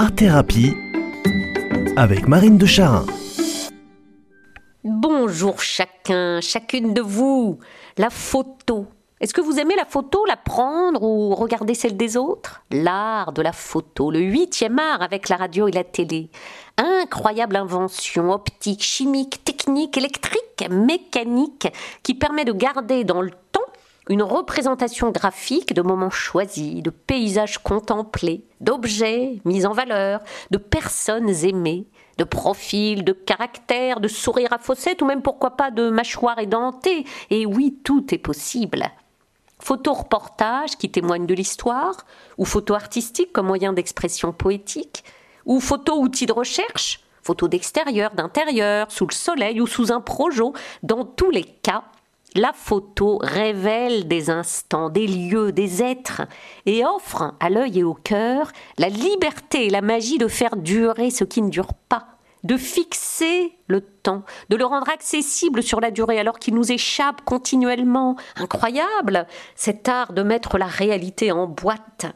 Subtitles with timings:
[0.00, 0.76] Art Thérapie
[1.96, 3.04] avec Marine de Charin.
[4.84, 7.58] Bonjour chacun, chacune de vous.
[7.96, 8.86] La photo.
[9.20, 12.62] Est-ce que vous aimez la photo, la prendre ou regarder celle des autres?
[12.70, 16.30] L'art de la photo, le huitième art avec la radio et la télé.
[16.76, 21.66] Incroyable invention optique, chimique, technique, électrique, mécanique
[22.04, 23.58] qui permet de garder dans le temps
[24.08, 30.20] une représentation graphique de moments choisis, de paysages contemplés, d'objets mis en valeur,
[30.50, 31.86] de personnes aimées,
[32.16, 37.04] de profils, de caractères, de sourires à fossettes ou même pourquoi pas de mâchoires édentées.
[37.30, 38.90] Et oui, tout est possible.
[39.60, 42.06] Photo-reportage qui témoigne de l'histoire,
[42.38, 45.04] ou photo artistique comme moyen d'expression poétique,
[45.46, 50.54] ou photo-outil de recherche, photo d'extérieur, d'intérieur, sous le soleil ou sous un projo.
[50.82, 51.84] Dans tous les cas,
[52.34, 56.22] la photo révèle des instants, des lieux, des êtres,
[56.66, 61.10] et offre à l'œil et au cœur la liberté et la magie de faire durer
[61.10, 62.06] ce qui ne dure pas,
[62.44, 67.22] de fixer le temps, de le rendre accessible sur la durée alors qu'il nous échappe
[67.24, 68.16] continuellement.
[68.36, 72.06] Incroyable, cet art de mettre la réalité en boîte.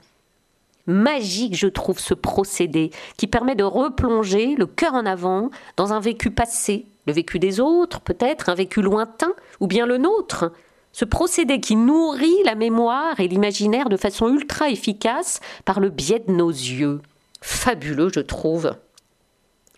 [0.86, 6.00] Magique, je trouve, ce procédé qui permet de replonger le cœur en avant dans un
[6.00, 10.52] vécu passé, le vécu des autres, peut-être, un vécu lointain, ou bien le nôtre.
[10.92, 16.22] Ce procédé qui nourrit la mémoire et l'imaginaire de façon ultra efficace par le biais
[16.26, 17.00] de nos yeux.
[17.40, 18.74] Fabuleux, je trouve.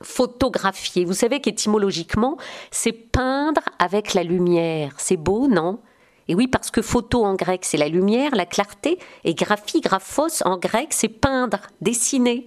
[0.03, 2.37] Photographier, vous savez qu'étymologiquement,
[2.71, 4.95] c'est peindre avec la lumière.
[4.99, 5.79] C'est beau, non?
[6.29, 10.43] Et oui, parce que photo en grec, c'est la lumière, la clarté, et graphie, graphos
[10.45, 12.47] en grec, c'est peindre, dessiner.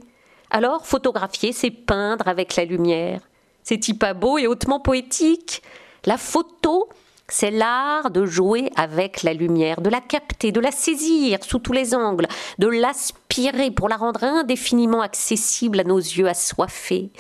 [0.50, 3.22] Alors, photographier, c'est peindre avec la lumière.
[3.68, 5.62] C'est-il pas beau et hautement poétique
[6.06, 6.88] La photo,
[7.28, 11.74] c'est l'art de jouer avec la lumière, de la capter, de la saisir sous tous
[11.74, 12.28] les angles,
[12.60, 17.12] de l'aspirer pour la rendre indéfiniment accessible à nos yeux assoiffés.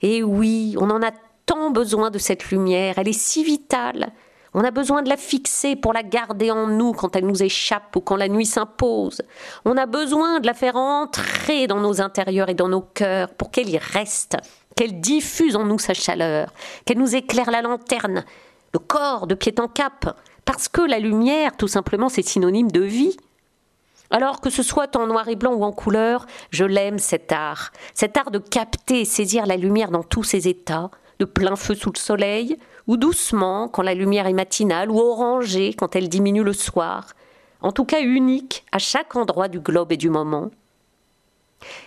[0.00, 1.10] Et oui, on en a
[1.46, 4.12] tant besoin de cette lumière, elle est si vitale.
[4.54, 7.96] On a besoin de la fixer pour la garder en nous quand elle nous échappe
[7.96, 9.20] ou quand la nuit s'impose.
[9.64, 13.50] On a besoin de la faire entrer dans nos intérieurs et dans nos cœurs pour
[13.50, 14.36] qu'elle y reste,
[14.78, 16.52] qu'elle diffuse en nous sa chaleur,
[16.84, 18.24] qu'elle nous éclaire la lanterne,
[18.72, 22.82] le corps de pied en cap, parce que la lumière, tout simplement, c'est synonyme de
[22.82, 23.16] vie.
[24.12, 27.72] Alors que ce soit en noir et blanc ou en couleur, je l'aime cet art,
[27.92, 31.74] cet art de capter et saisir la lumière dans tous ses états, de plein feu
[31.74, 32.56] sous le soleil,
[32.86, 37.14] ou doucement quand la lumière est matinale, ou orangée quand elle diminue le soir,
[37.62, 40.52] en tout cas unique à chaque endroit du globe et du moment.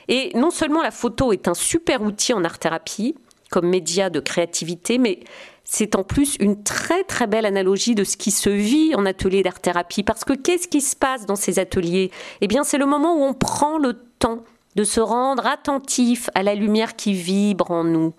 [0.08, 3.16] Et non seulement la photo est un super outil en art-thérapie,
[3.50, 5.20] comme média de créativité, mais
[5.64, 9.44] c'est en plus une très très belle analogie de ce qui se vit en atelier
[9.44, 10.04] d'art-thérapie.
[10.04, 12.12] Parce que qu'est-ce qui se passe dans ces ateliers?
[12.42, 14.44] Eh bien, c'est le moment où on prend le temps
[14.76, 18.14] de se rendre attentif à la lumière qui vibre en nous.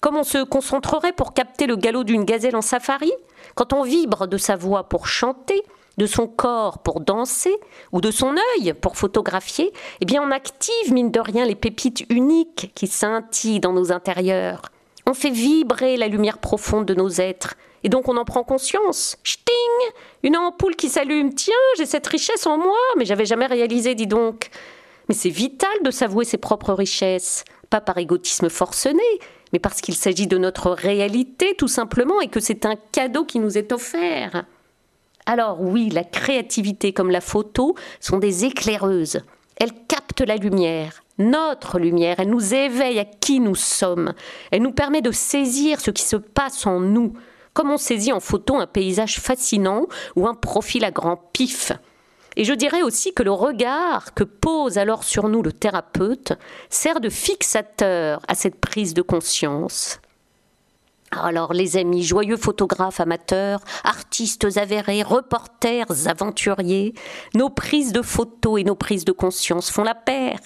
[0.00, 3.12] Comme on se concentrerait pour capter le galop d'une gazelle en safari,
[3.54, 5.62] quand on vibre de sa voix pour chanter,
[5.98, 7.54] de son corps pour danser
[7.92, 12.04] ou de son œil pour photographier, eh bien on active mine de rien les pépites
[12.10, 14.62] uniques qui scintillent dans nos intérieurs.
[15.06, 17.54] On fait vibrer la lumière profonde de nos êtres
[17.84, 19.16] et donc on en prend conscience.
[19.24, 19.92] Sting
[20.22, 21.34] Une ampoule qui s'allume.
[21.34, 24.50] Tiens, j'ai cette richesse en moi, mais j'avais jamais réalisé, dis donc.
[25.08, 29.02] Mais c'est vital de s'avouer ses propres richesses, pas par égotisme forcené,
[29.52, 33.40] mais parce qu'il s'agit de notre réalité tout simplement et que c'est un cadeau qui
[33.40, 34.44] nous est offert.
[35.26, 39.22] Alors oui, la créativité comme la photo sont des éclaireuses.
[39.56, 44.14] Elles captent la lumière, notre lumière, elle nous éveille à qui nous sommes.
[44.50, 47.12] Elle nous permet de saisir ce qui se passe en nous,
[47.52, 51.72] comme on saisit en photo un paysage fascinant ou un profil à grand pif.
[52.36, 56.32] Et je dirais aussi que le regard que pose alors sur nous le thérapeute
[56.70, 60.00] sert de fixateur à cette prise de conscience.
[61.20, 66.94] Alors les amis, joyeux photographes amateurs, artistes avérés, reporters aventuriers,
[67.34, 70.40] nos prises de photos et nos prises de conscience font la paire.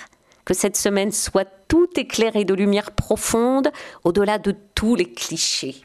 [0.45, 3.71] Que cette semaine soit tout éclairée de lumière profonde
[4.05, 5.77] au-delà de tous les clichés.